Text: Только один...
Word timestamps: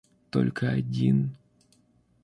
Только 0.31 0.67
один... 0.67 1.37